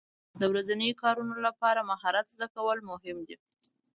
د 0.39 0.41
ورځني 0.51 0.89
کارونو 1.01 1.35
لپاره 1.47 1.87
مهارت 1.91 2.25
زده 2.35 2.47
کول 2.55 2.77
مهم 2.91 3.17
دي. 3.27 3.35